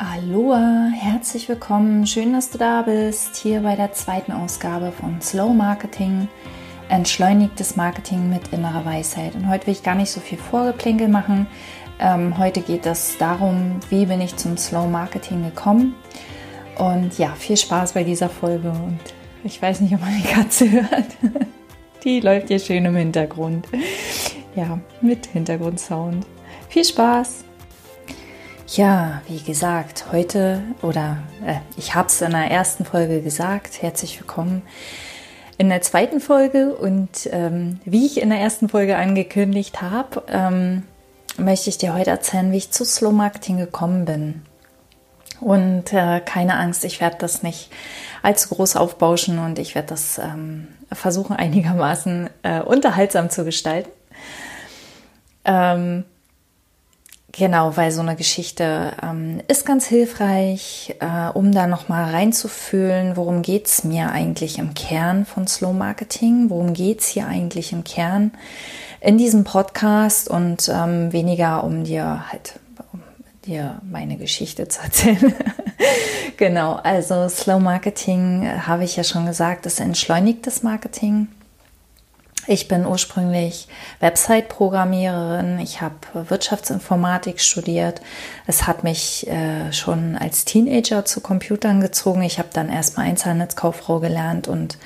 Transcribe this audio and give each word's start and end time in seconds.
Aloha, 0.00 0.90
herzlich 0.94 1.48
willkommen. 1.48 2.06
Schön, 2.06 2.32
dass 2.32 2.50
du 2.50 2.58
da 2.58 2.82
bist. 2.82 3.34
Hier 3.34 3.62
bei 3.62 3.74
der 3.74 3.92
zweiten 3.92 4.30
Ausgabe 4.30 4.92
von 4.92 5.20
Slow 5.20 5.52
Marketing, 5.52 6.28
entschleunigtes 6.88 7.74
Marketing 7.74 8.30
mit 8.30 8.52
innerer 8.52 8.84
Weisheit. 8.84 9.34
Und 9.34 9.48
heute 9.48 9.66
will 9.66 9.72
ich 9.72 9.82
gar 9.82 9.96
nicht 9.96 10.12
so 10.12 10.20
viel 10.20 10.38
Vorgeplänkel 10.38 11.08
machen. 11.08 11.48
Ähm, 11.98 12.38
heute 12.38 12.60
geht 12.60 12.86
es 12.86 13.18
darum, 13.18 13.80
wie 13.90 14.06
bin 14.06 14.20
ich 14.20 14.36
zum 14.36 14.56
Slow 14.56 14.86
Marketing 14.86 15.42
gekommen. 15.42 15.96
Und 16.78 17.18
ja, 17.18 17.34
viel 17.34 17.56
Spaß 17.56 17.94
bei 17.94 18.04
dieser 18.04 18.28
Folge. 18.28 18.70
Und 18.70 19.00
ich 19.42 19.60
weiß 19.60 19.80
nicht, 19.80 19.94
ob 19.94 20.00
die 20.04 20.28
Katze 20.28 20.70
hört. 20.70 21.16
Die 22.04 22.20
läuft 22.20 22.46
hier 22.46 22.60
schön 22.60 22.84
im 22.84 22.94
Hintergrund. 22.94 23.66
Ja, 24.54 24.78
mit 25.00 25.26
Hintergrundsound. 25.26 26.24
Viel 26.68 26.84
Spaß! 26.84 27.48
Ja, 28.76 29.22
wie 29.26 29.40
gesagt, 29.40 30.12
heute 30.12 30.62
oder 30.82 31.16
äh, 31.46 31.54
ich 31.78 31.94
habe 31.94 32.08
es 32.08 32.20
in 32.20 32.32
der 32.32 32.50
ersten 32.50 32.84
Folge 32.84 33.22
gesagt, 33.22 33.80
herzlich 33.80 34.20
willkommen 34.20 34.60
in 35.56 35.70
der 35.70 35.80
zweiten 35.80 36.20
Folge 36.20 36.74
und 36.74 37.30
ähm, 37.32 37.80
wie 37.86 38.04
ich 38.04 38.20
in 38.20 38.28
der 38.28 38.40
ersten 38.40 38.68
Folge 38.68 38.98
angekündigt 38.98 39.80
habe, 39.80 40.22
ähm, 40.28 40.82
möchte 41.38 41.70
ich 41.70 41.78
dir 41.78 41.94
heute 41.94 42.10
erzählen, 42.10 42.52
wie 42.52 42.58
ich 42.58 42.70
zu 42.70 42.84
Slow 42.84 43.10
Marketing 43.10 43.56
gekommen 43.56 44.04
bin. 44.04 44.42
Und 45.40 45.94
äh, 45.94 46.20
keine 46.20 46.58
Angst, 46.58 46.84
ich 46.84 47.00
werde 47.00 47.16
das 47.18 47.42
nicht 47.42 47.70
allzu 48.22 48.54
groß 48.54 48.76
aufbauschen 48.76 49.38
und 49.38 49.58
ich 49.58 49.74
werde 49.74 49.88
das 49.88 50.18
ähm, 50.18 50.68
versuchen 50.92 51.34
einigermaßen 51.34 52.28
äh, 52.42 52.60
unterhaltsam 52.60 53.30
zu 53.30 53.46
gestalten. 53.46 53.90
Ähm, 55.46 56.04
Genau, 57.32 57.76
weil 57.76 57.92
so 57.92 58.00
eine 58.00 58.16
Geschichte 58.16 58.92
ähm, 59.02 59.40
ist 59.48 59.66
ganz 59.66 59.86
hilfreich, 59.86 60.96
äh, 61.00 61.28
um 61.34 61.52
da 61.52 61.66
nochmal 61.66 62.10
reinzufühlen, 62.10 63.16
worum 63.16 63.42
geht's 63.42 63.84
mir 63.84 64.10
eigentlich 64.10 64.58
im 64.58 64.72
Kern 64.72 65.26
von 65.26 65.46
Slow 65.46 65.74
Marketing, 65.74 66.48
worum 66.48 66.72
geht's 66.72 67.06
hier 67.06 67.26
eigentlich 67.26 67.72
im 67.72 67.84
Kern 67.84 68.32
in 69.00 69.18
diesem 69.18 69.44
Podcast 69.44 70.28
und 70.28 70.70
ähm, 70.72 71.12
weniger 71.12 71.64
um 71.64 71.84
dir 71.84 72.30
halt 72.30 72.58
um 72.92 73.02
dir 73.44 73.80
meine 73.82 74.16
Geschichte 74.16 74.66
zu 74.68 74.80
erzählen. 74.80 75.34
genau, 76.38 76.74
also 76.82 77.28
Slow 77.28 77.60
Marketing 77.60 78.44
äh, 78.44 78.60
habe 78.60 78.84
ich 78.84 78.96
ja 78.96 79.04
schon 79.04 79.26
gesagt, 79.26 79.66
ist 79.66 79.80
entschleunigtes 79.80 80.62
Marketing. 80.62 81.28
Ich 82.48 82.66
bin 82.66 82.86
ursprünglich 82.86 83.68
Website-Programmiererin. 84.00 85.58
Ich 85.58 85.82
habe 85.82 85.94
Wirtschaftsinformatik 86.14 87.40
studiert. 87.42 88.00
Es 88.46 88.66
hat 88.66 88.84
mich 88.84 89.28
äh, 89.28 89.70
schon 89.74 90.16
als 90.16 90.46
Teenager 90.46 91.04
zu 91.04 91.20
Computern 91.20 91.82
gezogen. 91.82 92.22
Ich 92.22 92.38
habe 92.38 92.48
dann 92.50 92.70
erstmal 92.70 93.04
Einzelhandelskauffrau 93.04 94.00
gelernt 94.00 94.48
und 94.48 94.78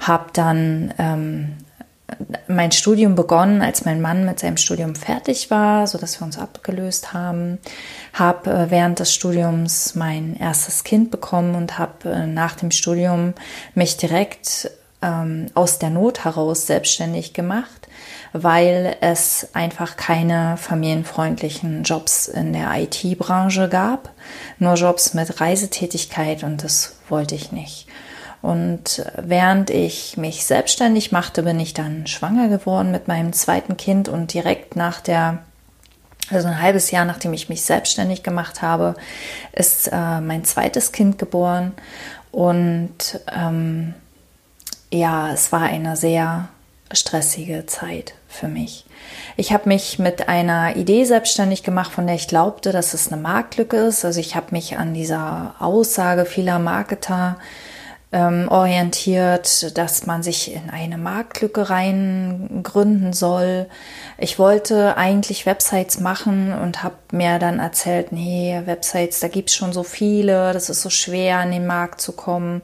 habe 0.00 0.30
dann 0.32 0.92
ähm, 0.98 1.52
mein 2.48 2.72
Studium 2.72 3.14
begonnen, 3.14 3.62
als 3.62 3.84
mein 3.84 4.00
Mann 4.00 4.24
mit 4.24 4.40
seinem 4.40 4.56
Studium 4.56 4.96
fertig 4.96 5.48
war, 5.48 5.86
so 5.86 5.98
dass 5.98 6.20
wir 6.20 6.26
uns 6.26 6.40
abgelöst 6.40 7.12
haben. 7.12 7.58
Habe 8.14 8.50
äh, 8.50 8.70
während 8.72 8.98
des 8.98 9.14
Studiums 9.14 9.94
mein 9.94 10.34
erstes 10.34 10.82
Kind 10.82 11.12
bekommen 11.12 11.54
und 11.54 11.78
habe 11.78 12.10
äh, 12.10 12.26
nach 12.26 12.56
dem 12.56 12.72
Studium 12.72 13.34
mich 13.76 13.96
direkt 13.96 14.72
ähm, 15.02 15.46
aus 15.54 15.78
der 15.78 15.90
Not 15.90 16.24
heraus 16.24 16.66
selbstständig 16.66 17.32
gemacht, 17.32 17.88
weil 18.32 18.96
es 19.00 19.48
einfach 19.52 19.96
keine 19.96 20.56
familienfreundlichen 20.56 21.82
Jobs 21.82 22.28
in 22.28 22.52
der 22.52 22.70
IT-Branche 22.74 23.68
gab, 23.68 24.10
nur 24.58 24.74
Jobs 24.74 25.14
mit 25.14 25.40
Reisetätigkeit 25.40 26.42
und 26.42 26.62
das 26.64 26.96
wollte 27.08 27.34
ich 27.34 27.52
nicht. 27.52 27.86
Und 28.42 29.04
während 29.16 29.70
ich 29.70 30.16
mich 30.16 30.44
selbstständig 30.44 31.10
machte, 31.10 31.42
bin 31.42 31.58
ich 31.58 31.74
dann 31.74 32.06
schwanger 32.06 32.48
geworden 32.48 32.92
mit 32.92 33.08
meinem 33.08 33.32
zweiten 33.32 33.76
Kind 33.76 34.08
und 34.08 34.32
direkt 34.32 34.76
nach 34.76 35.00
der 35.00 35.38
also 36.30 36.48
ein 36.48 36.60
halbes 36.60 36.90
Jahr 36.90 37.04
nachdem 37.04 37.32
ich 37.32 37.48
mich 37.48 37.62
selbstständig 37.62 38.22
gemacht 38.24 38.60
habe, 38.62 38.96
ist 39.52 39.88
äh, 39.92 40.20
mein 40.20 40.44
zweites 40.44 40.90
Kind 40.90 41.18
geboren. 41.18 41.72
Und 42.32 43.20
ähm, 43.32 43.94
ja, 44.96 45.32
es 45.32 45.52
war 45.52 45.62
eine 45.62 45.96
sehr 45.96 46.48
stressige 46.92 47.66
Zeit 47.66 48.14
für 48.28 48.48
mich. 48.48 48.84
Ich 49.36 49.52
habe 49.52 49.68
mich 49.68 49.98
mit 49.98 50.28
einer 50.28 50.76
Idee 50.76 51.04
selbstständig 51.04 51.62
gemacht, 51.62 51.92
von 51.92 52.06
der 52.06 52.16
ich 52.16 52.28
glaubte, 52.28 52.72
dass 52.72 52.94
es 52.94 53.12
eine 53.12 53.20
Marktlücke 53.20 53.76
ist. 53.76 54.04
Also 54.04 54.20
ich 54.20 54.36
habe 54.36 54.46
mich 54.50 54.78
an 54.78 54.94
dieser 54.94 55.54
Aussage 55.58 56.24
vieler 56.24 56.58
Marketer 56.58 57.38
ähm, 58.12 58.46
orientiert, 58.48 59.76
dass 59.76 60.06
man 60.06 60.22
sich 60.22 60.54
in 60.54 60.70
eine 60.70 60.96
Marktlücke 60.96 61.70
rein 61.70 62.60
gründen 62.62 63.12
soll. 63.12 63.66
Ich 64.16 64.38
wollte 64.38 64.96
eigentlich 64.96 65.44
Websites 65.44 66.00
machen 66.00 66.52
und 66.52 66.82
habe 66.82 66.96
mir 67.10 67.38
dann 67.38 67.58
erzählt, 67.58 68.12
nee, 68.12 68.62
Websites, 68.64 69.20
da 69.20 69.28
gibt's 69.28 69.56
schon 69.56 69.72
so 69.72 69.82
viele, 69.82 70.52
das 70.52 70.70
ist 70.70 70.82
so 70.82 70.90
schwer, 70.90 71.38
an 71.38 71.50
den 71.50 71.66
Markt 71.66 72.00
zu 72.00 72.12
kommen 72.12 72.62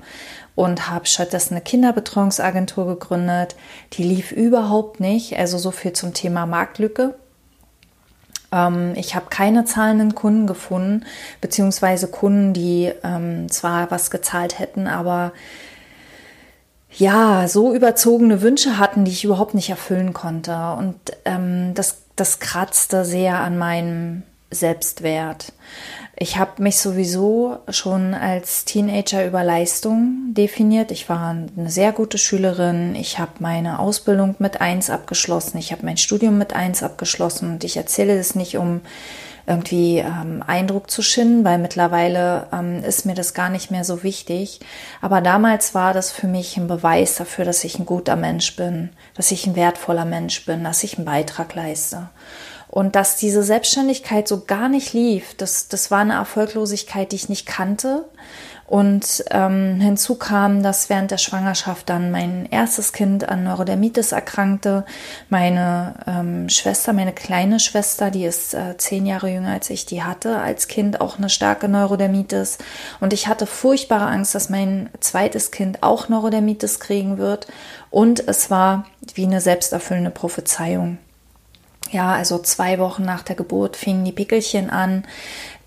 und 0.55 0.91
habe 0.91 1.07
stattdessen 1.07 1.55
eine 1.55 1.63
Kinderbetreuungsagentur 1.63 2.87
gegründet. 2.87 3.57
Die 3.95 4.03
lief 4.03 4.33
überhaupt 4.33 5.01
nicht, 5.01 5.39
also 5.39 5.59
so 5.59 5.71
viel 5.71 5.93
zum 5.93 6.15
Thema 6.15 6.47
Marktlücke. 6.47 7.15
Ähm, 8.53 8.93
ich 8.97 9.15
habe 9.15 9.27
keine 9.31 9.65
zahlenden 9.65 10.15
Kunden 10.15 10.47
gefunden, 10.47 11.05
beziehungsweise 11.41 12.09
Kunden, 12.09 12.53
die 12.53 12.93
ähm, 13.03 13.51
zwar 13.51 13.91
was 13.91 14.11
gezahlt 14.11 14.59
hätten, 14.59 14.87
aber 14.87 15.33
ja, 16.95 17.49
so 17.49 17.75
überzogene 17.75 18.43
Wünsche 18.43 18.79
hatten, 18.79 19.07
die 19.07 19.13
ich 19.13 19.25
überhaupt 19.25 19.55
nicht 19.55 19.71
erfüllen 19.71 20.13
konnte. 20.13 20.75
Und 20.79 20.97
ähm, 21.25 21.73
das, 21.75 22.03
das 22.17 22.39
kratzte 22.39 23.07
sehr 23.07 23.41
an 23.41 23.57
meinem 23.57 24.25
Selbstwert. 24.51 25.53
Ich 26.15 26.37
habe 26.37 26.63
mich 26.63 26.77
sowieso 26.77 27.59
schon 27.69 28.13
als 28.15 28.65
Teenager 28.65 29.27
über 29.27 29.43
Leistung 29.43 30.35
definiert. 30.35 30.91
Ich 30.91 31.09
war 31.09 31.31
eine 31.31 31.71
sehr 31.71 31.93
gute 31.93 32.19
Schülerin. 32.19 32.95
Ich 32.95 33.19
habe 33.19 33.33
meine 33.39 33.79
Ausbildung 33.79 34.37
mit 34.39 34.61
eins 34.61 34.91
abgeschlossen. 34.91 35.57
Ich 35.59 35.73
habe 35.73 35.87
mein 35.87 35.97
Studium 35.97 36.37
mit 36.37 36.53
eins 36.53 36.83
abgeschlossen. 36.83 37.53
Und 37.53 37.65
ich 37.65 37.77
erzähle 37.77 38.17
das 38.17 38.35
nicht, 38.35 38.59
um 38.59 38.83
irgendwie 39.47 39.99
ähm, 39.99 40.43
Eindruck 40.47 40.91
zu 40.91 41.03
schinden, 41.03 41.45
weil 41.45 41.59
mittlerweile 41.59 42.47
ähm, 42.53 42.85
ist 42.85 43.07
mir 43.07 43.15
das 43.15 43.35
gar 43.35 43.49
nicht 43.49 43.71
mehr 43.71 43.85
so 43.85 44.03
wichtig. 44.03 44.61
Aber 45.01 45.21
damals 45.21 45.75
war 45.75 45.95
das 45.95 46.13
für 46.13 46.29
mich 46.29 46.57
ein 46.57 46.69
Beweis 46.69 47.17
dafür, 47.17 47.45
dass 47.45 47.65
ich 47.65 47.79
ein 47.79 47.87
guter 47.87 48.17
Mensch 48.17 48.55
bin, 48.55 48.91
dass 49.15 49.33
ich 49.33 49.47
ein 49.47 49.57
wertvoller 49.57 50.05
Mensch 50.05 50.45
bin, 50.45 50.63
dass 50.63 50.85
ich 50.85 50.97
einen 50.97 51.07
Beitrag 51.07 51.55
leiste. 51.55 52.09
Und 52.73 52.97
dass 52.97 53.17
diese 53.17 53.43
Selbstständigkeit 53.43 54.27
so 54.27 54.45
gar 54.47 54.71
nicht 54.71 54.95
lief, 54.95 55.35
das, 55.35 55.69
das 55.69 55.91
war 55.91 55.99
eine 55.99 56.15
Erfolglosigkeit, 56.15 57.13
die 57.13 57.17
ich 57.17 57.29
nicht 57.29 57.45
kannte. 57.45 58.07
Und 58.67 59.27
ähm, 59.31 59.79
hinzu 59.79 60.15
kam, 60.15 60.63
dass 60.63 60.89
während 60.89 61.11
der 61.11 61.19
Schwangerschaft 61.19 61.91
dann 61.91 62.11
mein 62.11 62.47
erstes 62.51 62.95
Kind 62.95 63.29
an 63.29 63.45
Neurodermitis 63.45 64.13
erkrankte. 64.13 64.87
Meine 65.29 65.97
ähm, 66.07 66.49
Schwester, 66.49 66.95
meine 66.95 67.13
kleine 67.13 67.61
Schwester, 67.61 68.11
die 68.11 68.25
ist 68.25 68.55
äh, 68.55 68.79
zehn 68.79 69.05
Jahre 69.05 69.29
jünger 69.29 69.53
als 69.53 69.69
ich, 69.69 69.85
die 69.85 70.03
hatte 70.03 70.39
als 70.39 70.67
Kind 70.67 71.03
auch 71.03 71.19
eine 71.19 71.29
starke 71.29 71.69
Neurodermitis. 71.69 72.57
Und 73.01 73.13
ich 73.13 73.29
hatte 73.29 73.45
furchtbare 73.45 74.07
Angst, 74.07 74.35
dass 74.35 74.49
mein 74.49 74.89
zweites 75.01 75.51
Kind 75.51 75.83
auch 75.83 76.09
Neurodermitis 76.09 76.81
kriegen 76.81 77.19
wird. 77.19 77.49
Und 77.91 78.27
es 78.27 78.51
war 78.51 78.87
wie 79.13 79.27
eine 79.27 79.43
selbsterfüllende 79.43 80.11
Prophezeiung. 80.11 80.97
Ja, 81.93 82.15
also 82.15 82.39
zwei 82.39 82.79
Wochen 82.79 83.03
nach 83.03 83.23
der 83.23 83.37
Geburt 83.37 83.77
fingen 83.77 84.07
die 84.07 84.13
Pickelchen 84.13 84.71
an. 84.71 85.05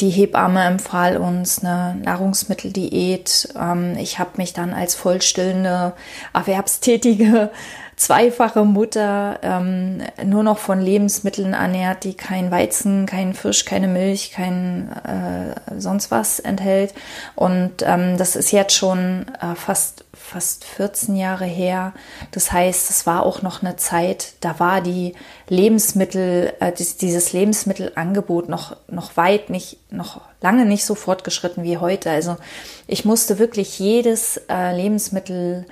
Die 0.02 0.10
Hebamme 0.10 0.64
empfahl 0.64 1.18
uns 1.18 1.64
eine 1.64 1.96
Nahrungsmitteldiät. 2.04 3.54
Ähm, 3.56 3.96
ich 3.98 4.18
habe 4.18 4.32
mich 4.38 4.52
dann 4.52 4.74
als 4.74 4.96
vollstillende, 4.96 5.94
erwerbstätige, 6.34 7.52
zweifache 7.96 8.66
Mutter 8.66 9.40
ähm, 9.42 10.02
nur 10.24 10.44
noch 10.44 10.58
von 10.58 10.82
Lebensmitteln 10.82 11.54
ernährt, 11.54 12.04
die 12.04 12.14
kein 12.14 12.52
Weizen, 12.52 13.06
kein 13.06 13.34
Fisch, 13.34 13.66
keine 13.66 13.88
Milch, 13.88 14.32
kein 14.32 14.90
äh, 14.92 15.80
sonst 15.80 16.12
was 16.12 16.40
enthält. 16.40 16.94
Und 17.36 17.84
ähm, 17.84 18.18
das 18.18 18.36
ist 18.36 18.52
jetzt 18.52 18.76
schon 18.76 19.26
äh, 19.42 19.56
fast 19.56 20.06
fast 20.26 20.66
14 20.66 21.16
Jahre 21.16 21.46
her. 21.46 21.94
Das 22.32 22.52
heißt, 22.52 22.90
es 22.90 23.06
war 23.06 23.26
auch 23.26 23.42
noch 23.42 23.62
eine 23.62 23.76
Zeit, 23.76 24.34
da 24.42 24.60
war 24.60 24.82
die 24.82 25.14
Lebensmittel, 25.50 26.54
äh, 26.60 26.72
dieses 26.74 27.32
Lebensmittelangebot 27.32 28.50
noch, 28.50 28.76
noch 28.88 29.18
weit 29.18 29.50
nicht, 29.50 29.78
noch 29.92 30.22
lange 30.42 30.66
nicht 30.66 30.86
so 30.86 30.96
fortgeschritten 30.96 31.64
wie 31.64 31.78
heute. 31.78 32.10
Also 32.10 32.38
ich 32.88 33.06
musste 33.06 33.38
wirklich 33.40 33.78
jedes 33.78 34.42
äh, 34.50 34.76
Lebensmittel 34.76 35.66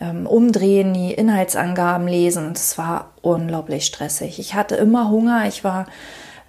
ähm, 0.00 0.26
umdrehen, 0.26 0.94
die 0.94 1.12
Inhaltsangaben 1.12 2.08
lesen 2.08 2.46
und 2.46 2.56
es 2.56 2.78
war 2.78 3.12
unglaublich 3.22 3.84
stressig. 3.86 4.38
Ich 4.38 4.54
hatte 4.54 4.76
immer 4.76 5.10
Hunger, 5.10 5.46
ich 5.46 5.62
war 5.62 5.86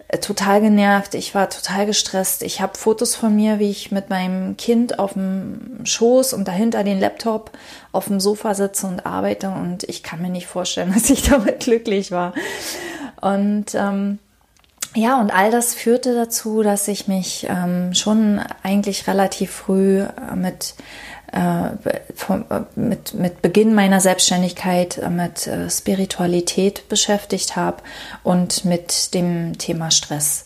äh, 0.07 0.17
total 0.19 0.61
genervt, 0.61 1.15
ich 1.15 1.35
war 1.35 1.49
total 1.49 1.85
gestresst. 1.85 2.43
Ich 2.43 2.61
habe 2.61 2.77
Fotos 2.77 3.15
von 3.15 3.35
mir, 3.35 3.59
wie 3.59 3.69
ich 3.69 3.91
mit 3.91 4.09
meinem 4.09 4.57
Kind 4.57 4.99
auf 4.99 5.13
dem 5.13 5.85
Schoß 5.85 6.33
und 6.33 6.47
dahinter 6.47 6.83
den 6.83 6.99
Laptop 6.99 7.51
auf 7.91 8.07
dem 8.07 8.19
Sofa 8.19 8.53
sitze 8.53 8.87
und 8.87 9.05
arbeite 9.05 9.49
und 9.49 9.83
ich 9.83 10.03
kann 10.03 10.21
mir 10.21 10.29
nicht 10.29 10.47
vorstellen, 10.47 10.91
dass 10.93 11.09
ich 11.09 11.23
damit 11.23 11.61
glücklich 11.61 12.11
war. 12.11 12.33
Und 13.21 13.75
ähm, 13.75 14.19
ja, 14.93 15.21
und 15.21 15.33
all 15.33 15.51
das 15.51 15.73
führte 15.73 16.13
dazu, 16.13 16.63
dass 16.63 16.87
ich 16.89 17.07
mich 17.07 17.47
ähm, 17.49 17.93
schon 17.93 18.41
eigentlich 18.61 19.07
relativ 19.07 19.51
früh 19.51 20.01
äh, 20.01 20.35
mit 20.35 20.73
mit, 22.75 23.13
mit 23.13 23.41
Beginn 23.41 23.73
meiner 23.73 24.01
Selbstständigkeit 24.01 24.97
äh, 24.97 25.09
mit 25.09 25.49
Spiritualität 25.69 26.87
beschäftigt 26.89 27.55
habe 27.55 27.77
und 28.23 28.65
mit 28.65 29.13
dem 29.13 29.57
Thema 29.57 29.91
Stress. 29.91 30.45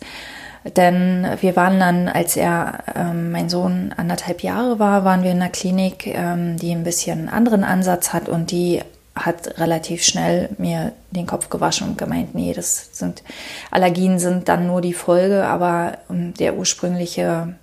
Denn 0.65 1.27
wir 1.41 1.55
waren 1.55 1.79
dann, 1.79 2.09
als 2.09 2.35
er, 2.35 2.83
ähm, 2.95 3.31
mein 3.31 3.49
Sohn 3.49 3.93
anderthalb 3.95 4.41
Jahre 4.41 4.79
war, 4.79 5.05
waren 5.05 5.23
wir 5.23 5.31
in 5.31 5.41
einer 5.41 5.51
Klinik, 5.51 6.07
ähm, 6.07 6.57
die 6.57 6.71
ein 6.71 6.83
bisschen 6.83 7.19
einen 7.19 7.29
anderen 7.29 7.63
Ansatz 7.63 8.13
hat 8.13 8.29
und 8.29 8.49
die 8.49 8.81
hat 9.15 9.59
relativ 9.59 10.03
schnell 10.03 10.49
mir 10.57 10.91
den 11.11 11.27
Kopf 11.27 11.49
gewaschen 11.49 11.89
und 11.89 11.97
gemeint, 11.97 12.33
nee, 12.33 12.51
das 12.51 12.89
sind 12.93 13.23
Allergien 13.69 14.17
sind 14.17 14.49
dann 14.49 14.65
nur 14.65 14.81
die 14.81 14.93
Folge, 14.93 15.45
aber 15.45 15.99
ähm, 16.09 16.33
der 16.33 16.57
ursprüngliche 16.57 17.55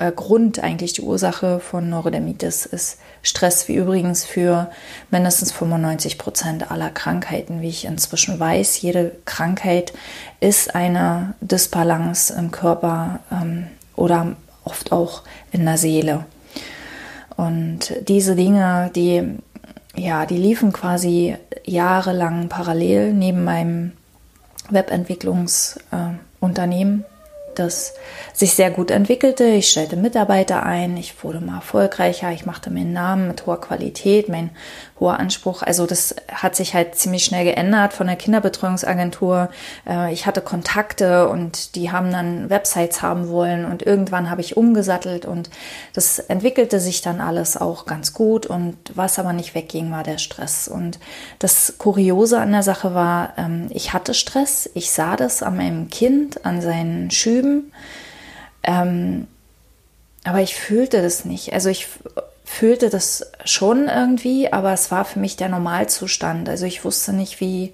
äh, 0.00 0.10
Grund, 0.12 0.60
eigentlich 0.60 0.92
die 0.94 1.02
Ursache 1.02 1.60
von 1.60 1.90
Neurodermitis 1.90 2.66
ist 2.66 2.98
Stress, 3.22 3.68
wie 3.68 3.74
übrigens 3.74 4.24
für 4.24 4.70
mindestens 5.10 5.52
95 5.52 6.18
Prozent 6.18 6.70
aller 6.70 6.88
Krankheiten, 6.90 7.60
wie 7.60 7.68
ich 7.68 7.84
inzwischen 7.84 8.40
weiß. 8.40 8.80
Jede 8.80 9.12
Krankheit 9.26 9.92
ist 10.40 10.74
eine 10.74 11.34
Disbalance 11.42 12.32
im 12.32 12.50
Körper 12.50 13.20
ähm, 13.30 13.66
oder 13.94 14.36
oft 14.64 14.90
auch 14.90 15.22
in 15.52 15.66
der 15.66 15.76
Seele. 15.76 16.24
Und 17.36 17.92
diese 18.08 18.36
Dinge, 18.36 18.90
die, 18.94 19.22
ja, 19.94 20.24
die 20.24 20.38
liefen 20.38 20.72
quasi 20.72 21.36
jahrelang 21.64 22.48
parallel 22.48 23.12
neben 23.12 23.44
meinem 23.44 23.92
Webentwicklungsunternehmen. 24.70 27.00
Äh, 27.00 27.04
das 27.54 27.94
sich 28.32 28.54
sehr 28.54 28.70
gut 28.70 28.90
entwickelte. 28.90 29.44
Ich 29.44 29.70
stellte 29.70 29.96
Mitarbeiter 29.96 30.64
ein, 30.64 30.96
ich 30.96 31.22
wurde 31.22 31.40
mal 31.40 31.56
erfolgreicher, 31.56 32.30
ich 32.32 32.46
machte 32.46 32.70
mir 32.70 32.80
einen 32.80 32.92
Namen 32.92 33.28
mit 33.28 33.46
hoher 33.46 33.60
Qualität, 33.60 34.28
mein 34.28 34.50
hoher 35.00 35.18
Anspruch. 35.18 35.62
Also 35.62 35.86
das 35.86 36.14
hat 36.32 36.54
sich 36.54 36.74
halt 36.74 36.94
ziemlich 36.94 37.24
schnell 37.24 37.44
geändert 37.44 37.92
von 37.92 38.06
der 38.06 38.16
Kinderbetreuungsagentur. 38.16 39.48
Äh, 39.88 40.12
ich 40.12 40.26
hatte 40.26 40.42
Kontakte 40.42 41.28
und 41.28 41.74
die 41.74 41.90
haben 41.90 42.12
dann 42.12 42.50
Websites 42.50 43.02
haben 43.02 43.28
wollen 43.28 43.64
und 43.64 43.82
irgendwann 43.82 44.30
habe 44.30 44.42
ich 44.42 44.56
umgesattelt 44.56 45.24
und 45.24 45.50
das 45.94 46.18
entwickelte 46.18 46.78
sich 46.80 47.02
dann 47.02 47.20
alles 47.20 47.56
auch 47.56 47.86
ganz 47.86 48.12
gut 48.12 48.46
und 48.46 48.76
was 48.94 49.18
aber 49.18 49.32
nicht 49.32 49.54
wegging, 49.54 49.90
war 49.90 50.02
der 50.02 50.18
Stress. 50.18 50.68
Und 50.68 50.98
das 51.38 51.74
Kuriose 51.78 52.38
an 52.38 52.52
der 52.52 52.62
Sache 52.62 52.94
war, 52.94 53.32
ähm, 53.36 53.68
ich 53.70 53.92
hatte 53.92 54.14
Stress, 54.14 54.68
ich 54.74 54.90
sah 54.90 55.16
das 55.16 55.42
an 55.42 55.56
meinem 55.56 55.88
Kind, 55.88 56.44
an 56.44 56.60
seinen 56.60 57.10
Schüben, 57.40 57.72
ähm, 58.62 59.26
aber 60.24 60.40
ich 60.40 60.54
fühlte 60.54 61.02
das 61.02 61.24
nicht. 61.24 61.52
Also 61.52 61.68
ich 61.70 61.86
fühlte 62.44 62.90
das 62.90 63.30
schon 63.44 63.88
irgendwie, 63.88 64.52
aber 64.52 64.72
es 64.72 64.90
war 64.90 65.04
für 65.04 65.18
mich 65.18 65.36
der 65.36 65.48
Normalzustand. 65.48 66.48
Also 66.48 66.66
ich 66.66 66.84
wusste 66.84 67.12
nicht, 67.12 67.40
wie 67.40 67.72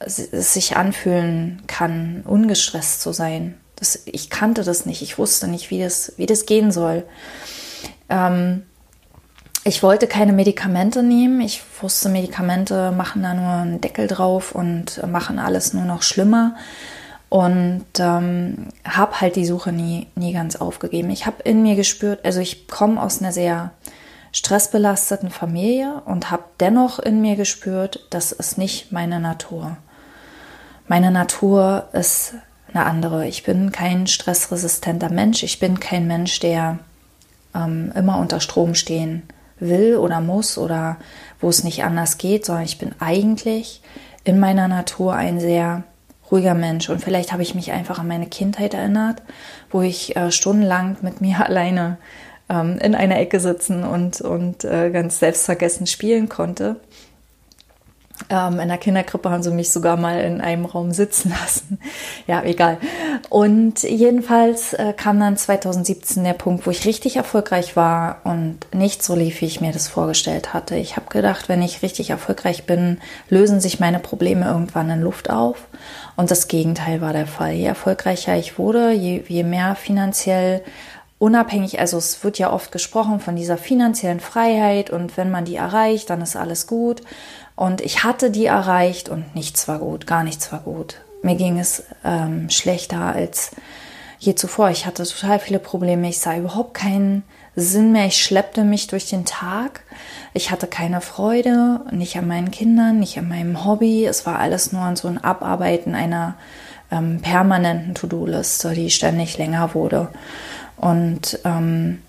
es 0.00 0.52
sich 0.52 0.76
anfühlen 0.76 1.62
kann, 1.68 2.22
ungestresst 2.26 3.00
zu 3.00 3.12
sein. 3.12 3.54
Das, 3.76 4.02
ich 4.04 4.30
kannte 4.30 4.64
das 4.64 4.84
nicht. 4.84 5.00
Ich 5.00 5.16
wusste 5.16 5.48
nicht, 5.48 5.70
wie 5.70 5.80
das, 5.80 6.12
wie 6.16 6.26
das 6.26 6.44
gehen 6.44 6.70
soll. 6.70 7.04
Ähm, 8.08 8.64
ich 9.64 9.82
wollte 9.82 10.08
keine 10.08 10.32
Medikamente 10.32 11.02
nehmen. 11.02 11.40
Ich 11.40 11.62
wusste, 11.80 12.08
Medikamente 12.08 12.90
machen 12.90 13.22
da 13.22 13.32
nur 13.32 13.48
einen 13.48 13.80
Deckel 13.80 14.08
drauf 14.08 14.54
und 14.54 15.00
machen 15.06 15.38
alles 15.38 15.72
nur 15.72 15.84
noch 15.84 16.02
schlimmer 16.02 16.56
und 17.32 17.86
ähm, 17.98 18.68
habe 18.84 19.22
halt 19.22 19.36
die 19.36 19.46
Suche 19.46 19.72
nie, 19.72 20.06
nie 20.16 20.34
ganz 20.34 20.56
aufgegeben. 20.56 21.08
Ich 21.08 21.24
habe 21.24 21.42
in 21.44 21.62
mir 21.62 21.76
gespürt, 21.76 22.22
also 22.26 22.40
ich 22.40 22.68
komme 22.68 23.02
aus 23.02 23.22
einer 23.22 23.32
sehr 23.32 23.70
stressbelasteten 24.32 25.30
Familie 25.30 26.02
und 26.04 26.30
habe 26.30 26.42
dennoch 26.60 26.98
in 26.98 27.22
mir 27.22 27.36
gespürt, 27.36 28.06
das 28.10 28.32
ist 28.32 28.58
nicht 28.58 28.92
meine 28.92 29.18
Natur. 29.18 29.78
Meine 30.88 31.10
Natur 31.10 31.88
ist 31.94 32.34
eine 32.68 32.84
andere. 32.84 33.26
Ich 33.26 33.44
bin 33.44 33.72
kein 33.72 34.06
stressresistenter 34.06 35.08
Mensch. 35.08 35.42
Ich 35.42 35.58
bin 35.58 35.80
kein 35.80 36.06
Mensch, 36.06 36.38
der 36.38 36.80
ähm, 37.54 37.94
immer 37.96 38.18
unter 38.18 38.40
Strom 38.40 38.74
stehen 38.74 39.22
will 39.58 39.96
oder 39.96 40.20
muss 40.20 40.58
oder 40.58 40.98
wo 41.40 41.48
es 41.48 41.64
nicht 41.64 41.82
anders 41.82 42.18
geht, 42.18 42.44
sondern 42.44 42.66
ich 42.66 42.76
bin 42.76 42.94
eigentlich 43.00 43.80
in 44.22 44.38
meiner 44.38 44.68
Natur 44.68 45.14
ein 45.14 45.40
sehr 45.40 45.84
ruhiger 46.32 46.54
Mensch. 46.54 46.88
Und 46.88 47.00
vielleicht 47.00 47.32
habe 47.32 47.42
ich 47.42 47.54
mich 47.54 47.70
einfach 47.70 47.98
an 47.98 48.08
meine 48.08 48.26
Kindheit 48.26 48.74
erinnert, 48.74 49.22
wo 49.70 49.82
ich 49.82 50.16
äh, 50.16 50.32
stundenlang 50.32 50.96
mit 51.02 51.20
mir 51.20 51.38
alleine 51.46 51.98
ähm, 52.48 52.78
in 52.78 52.94
einer 52.94 53.18
Ecke 53.20 53.38
sitzen 53.38 53.84
und, 53.84 54.20
und 54.20 54.64
äh, 54.64 54.90
ganz 54.90 55.20
selbstvergessen 55.20 55.86
spielen 55.86 56.28
konnte. 56.28 56.76
Ähm, 58.32 58.60
in 58.60 58.68
der 58.68 58.78
Kinderkrippe 58.78 59.28
haben 59.28 59.42
sie 59.42 59.50
mich 59.50 59.70
sogar 59.70 59.98
mal 59.98 60.18
in 60.22 60.40
einem 60.40 60.64
Raum 60.64 60.92
sitzen 60.92 61.34
lassen. 61.38 61.78
ja, 62.26 62.42
egal. 62.42 62.78
Und 63.28 63.82
jedenfalls 63.82 64.72
äh, 64.72 64.94
kam 64.96 65.20
dann 65.20 65.36
2017 65.36 66.24
der 66.24 66.32
Punkt, 66.32 66.66
wo 66.66 66.70
ich 66.70 66.86
richtig 66.86 67.16
erfolgreich 67.16 67.76
war 67.76 68.22
und 68.24 68.60
nicht 68.72 69.02
so 69.02 69.14
lief, 69.14 69.42
wie 69.42 69.46
ich 69.46 69.60
mir 69.60 69.72
das 69.72 69.86
vorgestellt 69.86 70.54
hatte. 70.54 70.76
Ich 70.76 70.96
habe 70.96 71.10
gedacht, 71.10 71.50
wenn 71.50 71.60
ich 71.60 71.82
richtig 71.82 72.08
erfolgreich 72.08 72.64
bin, 72.64 73.02
lösen 73.28 73.60
sich 73.60 73.80
meine 73.80 73.98
Probleme 73.98 74.46
irgendwann 74.46 74.88
in 74.88 75.02
Luft 75.02 75.28
auf. 75.28 75.68
Und 76.16 76.30
das 76.30 76.48
Gegenteil 76.48 77.02
war 77.02 77.12
der 77.12 77.26
Fall. 77.26 77.52
Je 77.52 77.66
erfolgreicher 77.66 78.34
ich 78.38 78.58
wurde, 78.58 78.92
je, 78.92 79.22
je 79.28 79.42
mehr 79.42 79.74
finanziell 79.74 80.62
unabhängig, 81.22 81.78
also 81.78 81.98
es 81.98 82.24
wird 82.24 82.40
ja 82.40 82.52
oft 82.52 82.72
gesprochen 82.72 83.20
von 83.20 83.36
dieser 83.36 83.56
finanziellen 83.56 84.18
Freiheit 84.18 84.90
und 84.90 85.16
wenn 85.16 85.30
man 85.30 85.44
die 85.44 85.54
erreicht, 85.54 86.10
dann 86.10 86.20
ist 86.20 86.34
alles 86.34 86.66
gut. 86.66 87.02
Und 87.56 87.80
ich 87.80 88.04
hatte 88.04 88.30
die 88.30 88.46
erreicht 88.46 89.08
und 89.08 89.34
nichts 89.34 89.68
war 89.68 89.78
gut, 89.78 90.06
gar 90.06 90.24
nichts 90.24 90.50
war 90.52 90.60
gut. 90.60 90.96
Mir 91.22 91.36
ging 91.36 91.58
es 91.58 91.84
ähm, 92.04 92.50
schlechter 92.50 93.00
als 93.00 93.52
je 94.18 94.34
zuvor. 94.34 94.70
Ich 94.70 94.86
hatte 94.86 95.04
total 95.04 95.38
viele 95.38 95.58
Probleme. 95.58 96.08
Ich 96.08 96.18
sah 96.18 96.36
überhaupt 96.36 96.74
keinen 96.74 97.22
Sinn 97.54 97.92
mehr. 97.92 98.06
Ich 98.06 98.22
schleppte 98.22 98.64
mich 98.64 98.86
durch 98.86 99.08
den 99.08 99.24
Tag. 99.24 99.82
Ich 100.32 100.50
hatte 100.50 100.66
keine 100.66 101.00
Freude, 101.00 101.80
nicht 101.90 102.16
an 102.16 102.26
meinen 102.26 102.50
Kindern, 102.50 102.98
nicht 102.98 103.18
an 103.18 103.28
meinem 103.28 103.64
Hobby. 103.64 104.06
Es 104.06 104.24
war 104.24 104.38
alles 104.38 104.72
nur 104.72 104.96
so 104.96 105.08
ein 105.08 105.22
Abarbeiten 105.22 105.94
einer 105.94 106.36
ähm, 106.90 107.20
permanenten 107.20 107.94
To-Do-Liste, 107.94 108.74
die 108.74 108.90
ständig 108.90 109.38
länger 109.38 109.74
wurde. 109.74 110.08
Und 110.76 111.38
ähm, 111.44 112.02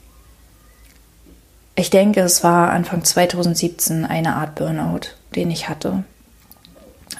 ich 1.75 1.89
denke, 1.89 2.21
es 2.21 2.43
war 2.43 2.71
Anfang 2.71 3.03
2017 3.03 4.05
eine 4.05 4.35
Art 4.35 4.55
Burnout, 4.55 5.09
den 5.35 5.49
ich 5.49 5.69
hatte. 5.69 6.03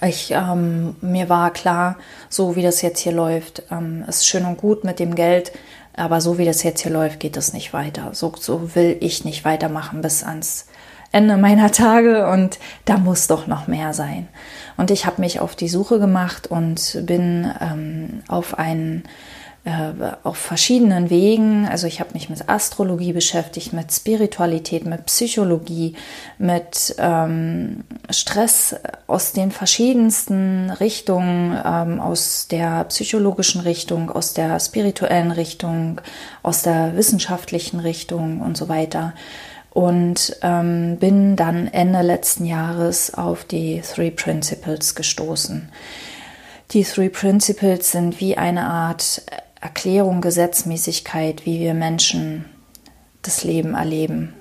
Ich, 0.02 0.32
ähm, 0.32 0.96
mir 1.02 1.30
war 1.30 1.52
klar, 1.52 1.98
so 2.30 2.56
wie 2.56 2.62
das 2.62 2.82
jetzt 2.82 3.00
hier 3.00 3.14
läuft, 3.14 3.64
ähm, 3.72 4.04
ist 4.08 4.28
schön 4.28 4.46
und 4.46 4.58
gut 4.58 4.84
mit 4.84 5.00
dem 5.00 5.16
Geld, 5.16 5.52
aber 5.96 6.20
so 6.22 6.38
wie 6.38 6.46
das 6.46 6.64
jetzt 6.64 6.82
hier 6.82 6.92
läuft, 6.92 7.20
geht 7.20 7.38
es 7.38 7.54
nicht 7.54 7.74
weiter. 7.74 8.10
So, 8.14 8.34
so 8.38 8.76
will 8.76 8.98
ich 9.00 9.24
nicht 9.26 9.46
weitermachen 9.46 10.02
bis 10.02 10.24
ans 10.24 10.68
Ende 11.12 11.38
meiner 11.38 11.72
Tage 11.72 12.28
und 12.28 12.58
da 12.86 12.98
muss 12.98 13.28
doch 13.28 13.46
noch 13.46 13.68
mehr 13.68 13.94
sein. 13.94 14.28
Und 14.78 14.90
ich 14.90 15.06
habe 15.06 15.22
mich 15.22 15.40
auf 15.40 15.56
die 15.56 15.70
Suche 15.70 16.00
gemacht 16.00 16.48
und 16.48 17.02
bin 17.06 17.52
ähm, 17.62 18.24
auf 18.28 18.58
einen 18.58 19.04
auf 20.24 20.36
verschiedenen 20.36 21.10
Wegen. 21.10 21.66
Also 21.66 21.88
ich 21.88 22.02
habe 22.02 22.12
mich 22.14 22.30
mit 22.30 22.50
Astrologie 22.50 23.14
beschäftigt, 23.14 23.72
mit 23.72 23.94
Spiritualität, 23.94 24.86
mit 24.86 25.06
Psychologie, 25.06 25.96
mit 26.38 26.94
ähm, 26.98 27.86
Stress 28.10 28.76
aus 29.08 29.32
den 29.32 29.52
verschiedensten 29.52 30.70
Richtungen, 30.70 31.58
ähm, 31.66 32.02
aus 32.02 32.48
der 32.50 32.84
psychologischen 32.86 33.62
Richtung, 33.62 34.12
aus 34.12 34.34
der 34.34 34.60
spirituellen 34.60 35.32
Richtung, 35.32 36.02
aus 36.42 36.64
der 36.64 36.98
wissenschaftlichen 36.98 37.80
Richtung 37.80 38.42
und 38.42 38.58
so 38.58 38.68
weiter. 38.68 39.14
Und 39.70 40.36
ähm, 40.42 40.98
bin 40.98 41.38
dann 41.38 41.68
Ende 41.68 42.02
letzten 42.02 42.46
Jahres 42.46 43.14
auf 43.14 43.46
die 43.46 43.82
Three 43.82 44.12
Principles 44.12 44.94
gestoßen. 44.94 45.70
Die 46.72 46.84
Three 46.84 47.10
Principles 47.10 47.92
sind 47.92 48.20
wie 48.20 48.36
eine 48.36 48.66
Art 48.66 49.22
Erklärung, 49.64 50.20
Gesetzmäßigkeit, 50.20 51.46
wie 51.46 51.62
wir 51.62 51.74
Menschen 51.74 52.44
das 53.22 53.46
Leben 53.46 53.76
erleben. 53.76 54.34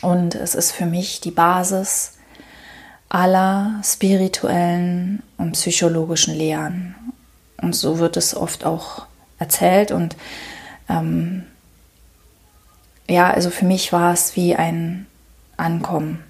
Und 0.00 0.34
es 0.34 0.54
ist 0.54 0.72
für 0.72 0.86
mich 0.86 1.20
die 1.20 1.30
Basis 1.30 2.14
aller 3.10 3.78
spirituellen 3.84 5.22
und 5.36 5.52
psychologischen 5.52 6.34
Lehren. 6.34 6.94
Und 7.60 7.76
so 7.76 7.98
wird 7.98 8.16
es 8.16 8.34
oft 8.34 8.64
auch 8.64 9.06
erzählt. 9.38 9.90
Und 9.90 10.16
ähm, 10.88 11.44
ja, 13.08 13.30
also 13.30 13.50
für 13.50 13.66
mich 13.66 13.92
war 13.92 14.14
es 14.14 14.34
wie 14.34 14.56
ein 14.56 15.06
Ankommen. 15.58 16.24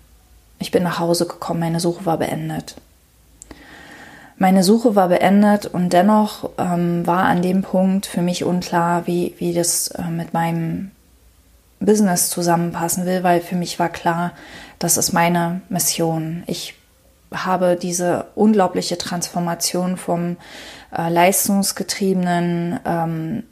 Ich 0.59 0.73
bin 0.73 0.83
nach 0.83 0.99
Hause 0.99 1.27
gekommen, 1.27 1.61
meine 1.61 1.79
Suche 1.79 2.05
war 2.05 2.19
beendet. 2.19 2.75
Meine 4.39 4.63
Suche 4.63 4.95
war 4.95 5.09
beendet 5.09 5.67
und 5.67 5.93
dennoch 5.95 6.51
ähm, 6.59 7.07
war 7.07 7.25
an 7.25 7.41
dem 7.41 7.63
Punkt 7.63 8.05
für 8.05 8.21
mich 8.21 8.45
unklar, 8.45 9.07
wie, 9.07 9.35
wie 9.39 9.55
das 9.55 9.89
äh, 9.89 10.03
mit 10.11 10.35
meinem 10.35 10.91
Business 11.81 12.29
zusammenpassen 12.29 13.07
will, 13.07 13.23
weil 13.23 13.41
für 13.41 13.57
mich 13.57 13.79
war 13.79 13.89
klar, 13.89 14.33
das 14.79 14.99
ist 14.99 15.13
meine 15.13 15.63
Mission. 15.71 16.43
Ich 16.47 16.75
habe 17.33 17.79
diese 17.81 18.27
unglaubliche 18.35 18.99
Transformation 18.99 19.97
vom 19.97 20.37
äh, 20.97 21.09
leistungsgetriebenen 21.09 22.81
ähm, 22.85 23.43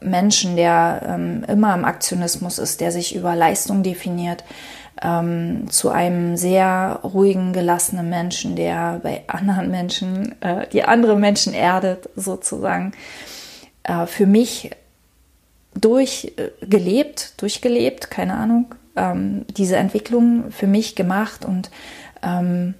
Menschen, 0.00 0.56
der 0.56 1.02
ähm, 1.06 1.44
immer 1.48 1.74
im 1.74 1.84
Aktionismus 1.84 2.58
ist, 2.58 2.80
der 2.80 2.92
sich 2.92 3.14
über 3.14 3.34
Leistung 3.34 3.82
definiert, 3.82 4.44
ähm, 5.02 5.70
zu 5.70 5.90
einem 5.90 6.36
sehr 6.36 7.00
ruhigen, 7.02 7.52
gelassenen 7.52 8.08
Menschen, 8.08 8.56
der 8.56 9.00
bei 9.02 9.22
anderen 9.26 9.70
Menschen, 9.70 10.40
äh, 10.42 10.66
die 10.68 10.84
andere 10.84 11.16
Menschen 11.16 11.54
erdet, 11.54 12.08
sozusagen. 12.16 12.92
Äh, 13.82 14.06
für 14.06 14.26
mich 14.26 14.70
durchgelebt, 15.74 17.40
durchgelebt, 17.40 18.10
keine 18.10 18.34
Ahnung, 18.34 18.74
ähm, 18.96 19.46
diese 19.56 19.76
Entwicklung 19.76 20.50
für 20.50 20.66
mich 20.66 20.96
gemacht 20.96 21.44
und 21.44 21.70
ähm, 22.22 22.74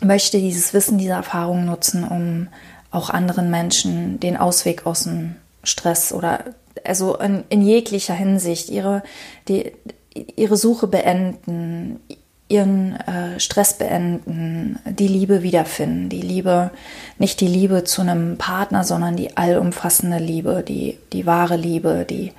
möchte 0.00 0.38
dieses 0.38 0.74
Wissen, 0.74 0.98
diese 0.98 1.12
Erfahrung 1.12 1.64
nutzen, 1.64 2.04
um 2.04 2.48
auch 2.90 3.10
anderen 3.10 3.50
Menschen 3.50 4.20
den 4.20 4.36
Ausweg 4.36 4.86
aus 4.86 5.04
dem 5.04 5.36
Stress 5.62 6.12
oder 6.12 6.40
also 6.84 7.16
in, 7.18 7.44
in 7.48 7.62
jeglicher 7.62 8.14
Hinsicht 8.14 8.68
ihre, 8.68 9.02
die, 9.48 9.72
ihre 10.14 10.56
Suche 10.56 10.86
beenden, 10.86 12.00
ihren 12.48 12.94
äh, 13.00 13.40
Stress 13.40 13.78
beenden, 13.78 14.78
die 14.84 15.08
Liebe 15.08 15.42
wiederfinden. 15.42 16.08
Die 16.08 16.20
Liebe, 16.20 16.70
nicht 17.18 17.40
die 17.40 17.48
Liebe 17.48 17.84
zu 17.84 18.02
einem 18.02 18.36
Partner, 18.38 18.84
sondern 18.84 19.16
die 19.16 19.36
allumfassende 19.36 20.18
Liebe, 20.18 20.62
die, 20.66 20.98
die 21.12 21.26
wahre 21.26 21.56
Liebe, 21.56 22.06
die 22.08 22.28
äh, 22.28 22.32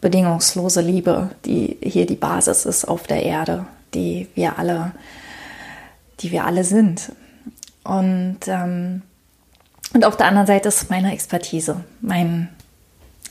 bedingungslose 0.00 0.80
Liebe, 0.80 1.30
die 1.44 1.76
hier 1.82 2.06
die 2.06 2.16
Basis 2.16 2.64
ist 2.64 2.86
auf 2.86 3.06
der 3.06 3.22
Erde, 3.22 3.66
die 3.94 4.28
wir 4.34 4.58
alle, 4.58 4.92
die 6.20 6.30
wir 6.30 6.44
alle 6.44 6.64
sind. 6.64 7.12
Und, 7.84 8.38
ähm, 8.46 9.02
und 9.92 10.04
auf 10.04 10.16
der 10.16 10.26
anderen 10.26 10.46
Seite 10.46 10.68
ist 10.68 10.90
meine 10.90 11.12
Expertise, 11.12 11.84
mein 12.00 12.48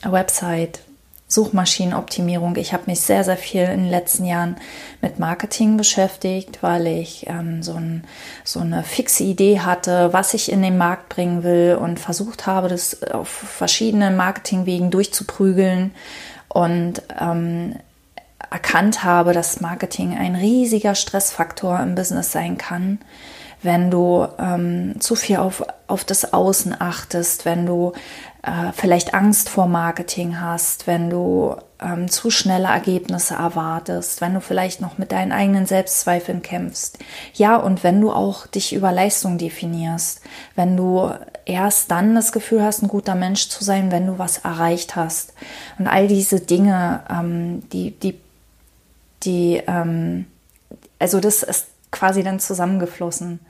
Website, 0.02 0.80
Suchmaschinenoptimierung. 1.28 2.54
Ich 2.56 2.72
habe 2.72 2.84
mich 2.86 3.00
sehr, 3.00 3.24
sehr 3.24 3.36
viel 3.36 3.62
in 3.62 3.84
den 3.84 3.90
letzten 3.90 4.24
Jahren 4.24 4.56
mit 5.02 5.18
Marketing 5.18 5.76
beschäftigt, 5.76 6.62
weil 6.62 6.86
ich 6.86 7.26
ähm, 7.28 7.62
so, 7.62 7.74
ein, 7.74 8.04
so 8.44 8.60
eine 8.60 8.84
fixe 8.84 9.24
Idee 9.24 9.60
hatte, 9.60 10.12
was 10.12 10.34
ich 10.34 10.52
in 10.52 10.62
den 10.62 10.78
Markt 10.78 11.08
bringen 11.08 11.42
will 11.42 11.78
und 11.80 11.98
versucht 11.98 12.46
habe, 12.46 12.68
das 12.68 13.02
auf 13.02 13.28
verschiedenen 13.28 14.16
Marketingwegen 14.16 14.92
durchzuprügeln 14.92 15.92
und 16.48 17.02
ähm, 17.20 17.74
erkannt 18.56 19.04
habe, 19.04 19.34
dass 19.34 19.60
Marketing 19.60 20.16
ein 20.16 20.34
riesiger 20.34 20.94
Stressfaktor 20.94 21.78
im 21.80 21.94
Business 21.94 22.32
sein 22.32 22.56
kann 22.56 22.98
wenn 23.62 23.90
du 23.90 24.26
ähm, 24.38 25.00
zu 25.00 25.14
viel 25.14 25.36
auf, 25.36 25.62
auf 25.86 26.04
das 26.04 26.32
Außen 26.32 26.74
achtest, 26.78 27.44
wenn 27.44 27.66
du 27.66 27.92
äh, 28.42 28.72
vielleicht 28.72 29.14
Angst 29.14 29.48
vor 29.48 29.66
Marketing 29.66 30.40
hast, 30.40 30.86
wenn 30.86 31.10
du 31.10 31.56
ähm, 31.80 32.08
zu 32.08 32.30
schnelle 32.30 32.68
Ergebnisse 32.68 33.34
erwartest, 33.34 34.20
wenn 34.20 34.34
du 34.34 34.40
vielleicht 34.40 34.80
noch 34.80 34.98
mit 34.98 35.10
deinen 35.10 35.32
eigenen 35.32 35.66
Selbstzweifeln 35.66 36.42
kämpfst. 36.42 36.98
Ja, 37.34 37.56
und 37.56 37.82
wenn 37.82 38.00
du 38.00 38.12
auch 38.12 38.46
dich 38.46 38.72
über 38.72 38.92
Leistung 38.92 39.36
definierst, 39.36 40.20
wenn 40.54 40.76
du 40.76 41.10
erst 41.44 41.90
dann 41.90 42.14
das 42.14 42.32
Gefühl 42.32 42.62
hast, 42.62 42.82
ein 42.82 42.88
guter 42.88 43.14
Mensch 43.14 43.48
zu 43.48 43.64
sein, 43.64 43.90
wenn 43.90 44.06
du 44.06 44.18
was 44.18 44.38
erreicht 44.38 44.96
hast. 44.96 45.32
Und 45.78 45.86
all 45.86 46.08
diese 46.08 46.40
Dinge, 46.40 47.02
ähm, 47.10 47.68
die, 47.70 47.92
die, 47.92 48.18
die, 49.22 49.62
ähm, 49.66 50.26
also 50.98 51.20
das 51.20 51.42
ist 51.42 51.68
quasi 51.90 52.22
dann 52.22 52.40
zusammengeflossen 52.40 53.40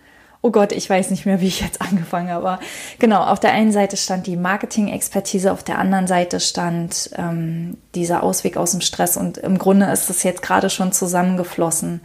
oh 0.46 0.52
Gott, 0.52 0.70
ich 0.70 0.88
weiß 0.88 1.10
nicht 1.10 1.26
mehr, 1.26 1.40
wie 1.40 1.48
ich 1.48 1.60
jetzt 1.60 1.80
angefangen 1.80 2.30
habe. 2.30 2.60
Genau, 3.00 3.24
auf 3.24 3.40
der 3.40 3.52
einen 3.52 3.72
Seite 3.72 3.96
stand 3.96 4.26
die 4.26 4.36
Marketing-Expertise, 4.36 5.52
auf 5.52 5.64
der 5.64 5.78
anderen 5.78 6.06
Seite 6.06 6.38
stand 6.38 7.10
ähm, 7.16 7.76
dieser 7.96 8.22
Ausweg 8.22 8.56
aus 8.56 8.70
dem 8.70 8.80
Stress. 8.80 9.16
Und 9.16 9.38
im 9.38 9.58
Grunde 9.58 9.86
ist 9.86 10.08
es 10.08 10.22
jetzt 10.22 10.42
gerade 10.42 10.70
schon 10.70 10.92
zusammengeflossen. 10.92 12.00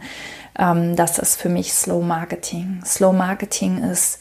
Ähm, 0.58 0.96
das 0.96 1.18
ist 1.18 1.40
für 1.40 1.48
mich 1.48 1.72
Slow 1.72 2.04
Marketing. 2.04 2.82
Slow 2.84 3.16
Marketing 3.16 3.78
ist 3.78 4.18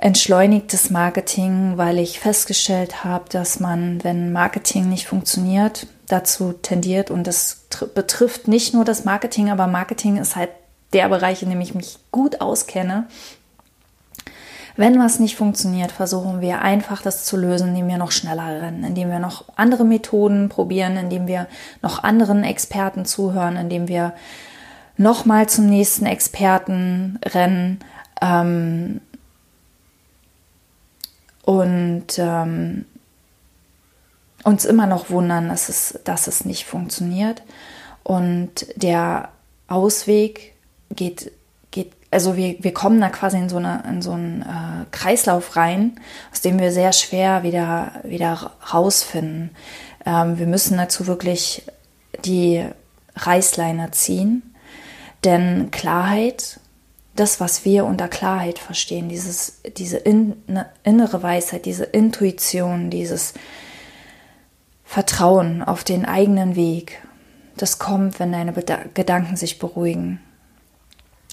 entschleunigtes 0.00 0.90
Marketing, 0.90 1.76
weil 1.76 1.98
ich 1.98 2.20
festgestellt 2.20 3.04
habe, 3.04 3.24
dass 3.30 3.60
man, 3.60 4.02
wenn 4.04 4.32
Marketing 4.32 4.88
nicht 4.88 5.06
funktioniert, 5.06 5.86
dazu 6.06 6.52
tendiert 6.52 7.10
und 7.10 7.26
das 7.26 7.66
betrifft 7.94 8.48
nicht 8.48 8.74
nur 8.74 8.84
das 8.84 9.04
Marketing, 9.04 9.50
aber 9.50 9.66
Marketing 9.66 10.16
ist 10.16 10.36
halt 10.36 10.50
der 10.92 11.08
Bereich, 11.08 11.42
in 11.42 11.50
dem 11.50 11.60
ich 11.60 11.74
mich 11.74 11.98
gut 12.12 12.40
auskenne. 12.40 13.06
Wenn 14.76 14.98
was 15.00 15.18
nicht 15.18 15.36
funktioniert, 15.36 15.90
versuchen 15.90 16.40
wir 16.40 16.62
einfach 16.62 17.02
das 17.02 17.24
zu 17.24 17.36
lösen, 17.36 17.70
indem 17.70 17.88
wir 17.88 17.98
noch 17.98 18.12
schneller 18.12 18.62
rennen, 18.62 18.84
indem 18.84 19.10
wir 19.10 19.18
noch 19.18 19.44
andere 19.56 19.84
Methoden 19.84 20.48
probieren, 20.48 20.96
indem 20.96 21.26
wir 21.26 21.48
noch 21.82 22.04
anderen 22.04 22.44
Experten 22.44 23.04
zuhören, 23.04 23.56
indem 23.56 23.88
wir 23.88 24.14
nochmal 24.96 25.48
zum 25.48 25.66
nächsten 25.66 26.06
Experten 26.06 27.18
rennen 27.24 27.80
ähm, 28.22 29.00
und 31.48 32.18
ähm, 32.18 32.84
uns 34.44 34.66
immer 34.66 34.86
noch 34.86 35.08
wundern, 35.08 35.48
dass 35.48 35.70
es, 35.70 35.98
dass 36.04 36.26
es 36.26 36.44
nicht 36.44 36.66
funktioniert. 36.66 37.42
Und 38.02 38.66
der 38.76 39.30
Ausweg 39.66 40.52
geht, 40.90 41.32
geht, 41.70 41.92
also 42.10 42.36
wir, 42.36 42.62
wir 42.62 42.74
kommen 42.74 43.00
da 43.00 43.08
quasi 43.08 43.38
in 43.38 43.48
so, 43.48 43.56
eine, 43.56 43.82
in 43.88 44.02
so 44.02 44.12
einen 44.12 44.42
äh, 44.42 44.84
Kreislauf 44.90 45.56
rein, 45.56 45.98
aus 46.32 46.42
dem 46.42 46.58
wir 46.58 46.70
sehr 46.70 46.92
schwer 46.92 47.42
wieder, 47.44 47.92
wieder 48.04 48.52
rausfinden. 48.70 49.56
Ähm, 50.04 50.38
wir 50.38 50.46
müssen 50.46 50.76
dazu 50.76 51.06
wirklich 51.06 51.62
die 52.26 52.62
Reißleine 53.16 53.90
ziehen, 53.92 54.54
denn 55.24 55.70
Klarheit, 55.70 56.60
das, 57.18 57.40
was 57.40 57.64
wir 57.64 57.84
unter 57.84 58.08
Klarheit 58.08 58.58
verstehen, 58.58 59.08
dieses, 59.08 59.60
diese 59.76 59.96
in, 59.96 60.42
ne, 60.46 60.66
innere 60.84 61.22
Weisheit, 61.22 61.64
diese 61.64 61.84
Intuition, 61.84 62.90
dieses 62.90 63.34
Vertrauen 64.84 65.62
auf 65.62 65.84
den 65.84 66.04
eigenen 66.04 66.56
Weg, 66.56 67.02
das 67.56 67.78
kommt, 67.78 68.20
wenn 68.20 68.32
deine 68.32 68.52
Gedanken 68.52 69.36
sich 69.36 69.58
beruhigen. 69.58 70.20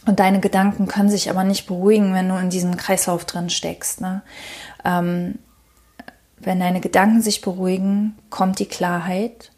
Und 0.05 0.19
deine 0.19 0.39
Gedanken 0.39 0.87
können 0.87 1.09
sich 1.09 1.29
aber 1.29 1.43
nicht 1.43 1.67
beruhigen, 1.67 2.13
wenn 2.13 2.29
du 2.29 2.35
in 2.35 2.49
diesem 2.49 2.77
Kreislauf 2.77 3.25
drin 3.25 3.49
steckst. 3.49 4.01
Ne? 4.01 4.21
Ähm, 4.83 5.39
wenn 6.37 6.59
deine 6.59 6.81
Gedanken 6.81 7.21
sich 7.21 7.41
beruhigen, 7.41 8.17
kommt 8.29 8.59
die 8.59 8.67
Klarheit. 8.67 9.51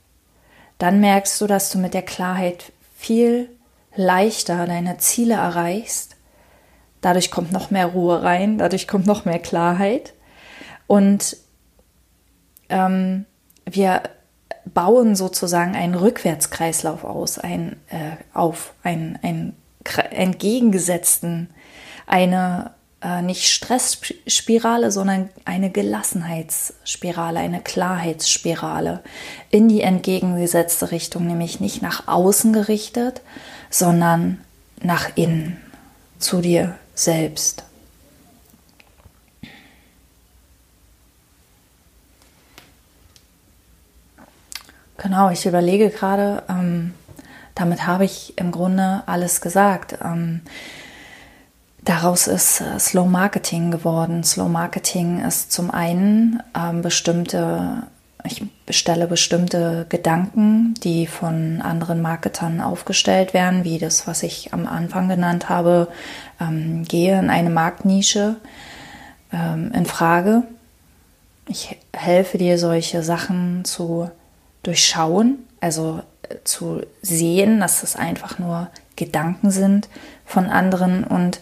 Dann 0.78 1.00
merkst 1.00 1.40
du, 1.42 1.48
dass 1.48 1.70
du 1.70 1.80
mit 1.80 1.94
der 1.94 2.04
Klarheit 2.04 2.72
viel 2.98 3.50
leichter 3.96 4.66
deine 4.68 4.98
Ziele 4.98 5.36
erreichst. 5.36 6.17
Dadurch 7.02 7.32
kommt 7.32 7.52
noch 7.52 7.72
mehr 7.72 7.88
Ruhe 7.88 8.24
rein, 8.24 8.58
dadurch 8.58 8.88
kommt 8.88 9.06
noch 9.06 9.26
mehr 9.26 9.40
Klarheit. 9.40 10.14
Und 10.88 11.38
ähm, 12.70 13.26
wir 13.66 14.04
bauen 14.66 15.16
sozusagen 15.16 15.76
einen 15.76 15.96
Rückwärtskreislauf 15.96 17.04
aus, 17.04 17.40
ein, 17.40 17.78
äh, 17.90 18.18
auf, 18.34 18.74
ein, 18.84 19.20
ein 19.22 19.56
entgegengesetzten, 20.12 21.50
eine 22.06 22.72
äh, 23.02 23.22
nicht 23.22 23.48
Stressspirale, 23.48 24.92
sondern 24.92 25.30
eine 25.46 25.70
Gelassenheitsspirale, 25.70 27.40
eine 27.40 27.62
Klarheitsspirale 27.62 29.04
in 29.50 29.70
die 29.70 29.82
entgegengesetzte 29.82 30.92
Richtung, 30.92 31.28
nämlich 31.28 31.60
nicht 31.60 31.82
nach 31.82 32.08
außen 32.08 32.54
gerichtet, 32.54 33.22
sondern 33.70 34.40
nach 34.82 35.12
innen, 35.16 35.58
zu 36.20 36.42
dir 36.42 36.76
selbst. 37.00 37.64
Genau, 44.98 45.30
ich 45.30 45.46
überlege 45.46 45.90
gerade, 45.90 46.44
ähm, 46.50 46.94
damit 47.54 47.86
habe 47.86 48.04
ich 48.06 48.38
im 48.38 48.52
Grunde 48.52 49.04
alles 49.06 49.42
gesagt. 49.42 49.98
Ähm, 50.04 50.42
daraus 51.84 52.28
ist 52.28 52.62
äh, 52.62 52.80
Slow 52.80 53.08
Marketing 53.08 53.70
geworden. 53.70 54.24
Slow 54.24 54.50
Marketing 54.50 55.24
ist 55.24 55.52
zum 55.52 55.70
einen 55.70 56.42
ähm, 56.56 56.82
bestimmte, 56.82 57.84
ich 58.24 58.44
bestelle 58.68 59.08
bestimmte 59.08 59.88
Gedanken, 59.88 60.76
die 60.84 61.08
von 61.08 61.62
anderen 61.62 62.02
Marketern 62.02 62.62
aufgestellt 62.62 63.34
werden, 63.34 63.64
wie 63.64 63.80
das, 63.80 64.06
was 64.08 64.22
ich 64.22 64.54
am 64.54 64.68
Anfang 64.68 65.08
genannt 65.08 65.50
habe, 65.50 65.88
ähm, 66.40 66.84
gehe 66.84 67.18
in 67.18 67.30
eine 67.32 67.50
Marktnische 67.50 68.36
ähm, 69.32 69.72
in 69.74 69.86
Frage. 69.86 70.44
Ich 71.48 71.78
helfe 71.94 72.38
dir, 72.38 72.60
solche 72.60 73.04
Sachen 73.04 73.64
zu 73.64 74.12
durchschauen, 74.64 75.40
also 75.62 76.02
äh, 76.24 76.36
zu 76.44 76.82
sehen, 77.02 77.62
dass 77.62 77.84
es 77.84 77.96
einfach 77.96 78.38
nur 78.38 78.68
Gedanken 78.98 79.50
sind 79.50 79.88
von 80.26 80.48
anderen 80.48 81.06
und 81.06 81.40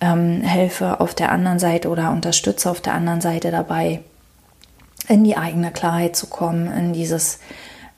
ähm, 0.00 0.42
helfe 0.42 1.00
auf 1.00 1.12
der 1.12 1.32
anderen 1.32 1.58
Seite 1.58 1.88
oder 1.88 2.12
unterstütze 2.12 2.70
auf 2.70 2.80
der 2.80 2.94
anderen 2.94 3.20
Seite 3.20 3.50
dabei, 3.50 4.00
in 5.08 5.24
die 5.24 5.36
eigene 5.36 5.70
Klarheit 5.72 6.16
zu 6.16 6.26
kommen, 6.26 6.70
in 6.72 6.92
dieses 6.92 7.40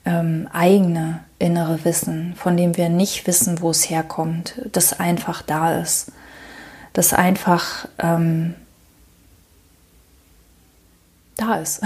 ähm, 0.05 0.47
eigene 0.51 1.19
innere 1.39 1.83
Wissen, 1.85 2.35
von 2.35 2.57
dem 2.57 2.77
wir 2.77 2.89
nicht 2.89 3.27
wissen, 3.27 3.61
wo 3.61 3.69
es 3.69 3.89
herkommt, 3.89 4.61
das 4.71 4.99
einfach 4.99 5.41
da 5.41 5.79
ist, 5.79 6.11
das 6.93 7.13
einfach 7.13 7.87
ähm, 7.99 8.55
da 11.35 11.55
ist, 11.55 11.81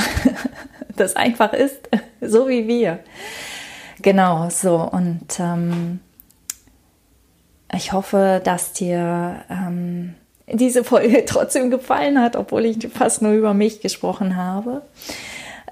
das 0.95 1.15
einfach 1.15 1.53
ist, 1.53 1.79
so 2.21 2.47
wie 2.47 2.67
wir. 2.67 2.99
Genau, 4.01 4.49
so. 4.49 4.77
Und 4.81 5.39
ähm, 5.39 5.99
ich 7.73 7.93
hoffe, 7.93 8.41
dass 8.43 8.73
dir 8.73 9.43
ähm, 9.49 10.15
diese 10.47 10.83
Folge 10.83 11.25
trotzdem 11.27 11.69
gefallen 11.69 12.19
hat, 12.19 12.35
obwohl 12.35 12.65
ich 12.65 12.87
fast 12.93 13.21
nur 13.21 13.33
über 13.33 13.53
mich 13.53 13.81
gesprochen 13.81 14.35
habe. 14.35 14.81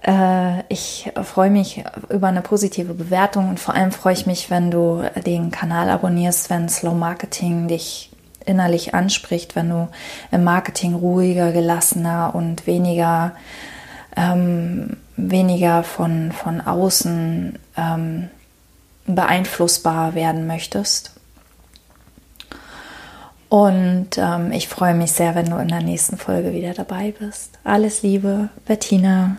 Äh, 0.05 0.63
ich 0.69 1.11
freue 1.23 1.49
mich 1.49 1.83
über 2.09 2.27
eine 2.27 2.41
positive 2.41 2.93
Bewertung 2.93 3.49
und 3.49 3.59
vor 3.59 3.73
allem 3.73 3.91
freue 3.91 4.13
ich 4.13 4.25
mich, 4.25 4.49
wenn 4.49 4.71
du 4.71 5.03
den 5.25 5.51
Kanal 5.51 5.89
abonnierst, 5.89 6.49
wenn 6.49 6.69
Slow 6.69 6.95
Marketing 6.95 7.67
dich 7.67 8.11
innerlich 8.45 8.93
anspricht, 8.93 9.55
wenn 9.55 9.69
du 9.69 9.87
im 10.31 10.43
Marketing 10.43 10.95
ruhiger, 10.95 11.53
gelassener 11.53 12.35
und 12.35 12.67
weniger, 12.67 13.33
ähm, 14.17 14.97
weniger 15.15 15.83
von, 15.83 16.33
von 16.33 16.59
außen 16.59 17.57
ähm, 17.77 18.29
beeinflussbar 19.05 20.15
werden 20.15 20.47
möchtest. 20.47 21.13
Und 23.53 24.17
ähm, 24.17 24.51
ich 24.51 24.67
freue 24.67 24.95
mich 24.95 25.11
sehr, 25.11 25.35
wenn 25.35 25.45
du 25.45 25.57
in 25.57 25.67
der 25.67 25.83
nächsten 25.83 26.17
Folge 26.17 26.53
wieder 26.53 26.73
dabei 26.73 27.13
bist. 27.19 27.51
Alles 27.63 28.01
Liebe, 28.01 28.49
Bettina. 28.65 29.37